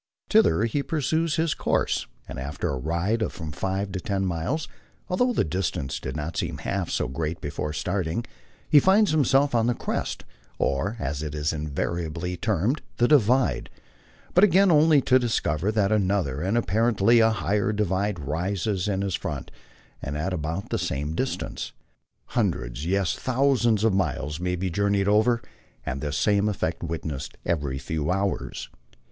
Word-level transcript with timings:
Thither 0.31 0.63
he 0.63 0.81
pursues 0.81 1.35
his 1.35 1.53
course, 1.53 2.07
and 2.27 2.39
after 2.39 2.69
a 2.69 2.75
ride 2.79 3.21
of 3.21 3.31
from 3.33 3.51
five 3.51 3.91
to 3.91 3.99
ten 3.99 4.25
miles, 4.25 4.67
although 5.09 5.31
the 5.31 5.43
distance 5.43 5.99
did 5.99 6.15
not 6.15 6.35
seem 6.35 6.57
half 6.57 6.89
so 6.89 7.07
great 7.07 7.39
before 7.39 7.71
starting, 7.71 8.25
be 8.71 8.79
finds 8.79 9.11
himself 9.11 9.53
on 9.53 9.67
the 9.67 9.75
crest, 9.75 10.25
or, 10.57 10.97
as 10.99 11.21
it 11.21 11.35
is 11.35 11.53
invariably 11.53 12.35
termed, 12.35 12.81
the 12.97 13.07
"divide," 13.07 13.69
but 14.33 14.43
again 14.43 14.71
only 14.71 15.01
to 15.01 15.19
discover 15.19 15.71
that 15.71 15.91
another 15.91 16.41
and 16.41 16.57
apparently 16.57 17.19
a 17.19 17.29
higher 17.29 17.71
divide 17.71 18.17
rises 18.17 18.87
in 18.87 19.03
his 19.03 19.13
front, 19.13 19.51
and 20.01 20.17
at 20.17 20.33
about 20.33 20.69
the 20.71 20.79
same 20.79 21.13
distance. 21.13 21.73
Hundreds, 22.29 22.87
yes, 22.87 23.13
thousands 23.15 23.83
of 23.83 23.93
miles 23.93 24.39
may 24.39 24.55
be 24.55 24.71
journeyed 24.71 25.07
over, 25.07 25.43
and 25.85 26.01
this 26.01 26.17
same 26.17 26.49
effect 26.49 26.81
witnessed 26.81 27.37
every 27.45 27.77
few 27.77 28.09
hours. 28.09 28.67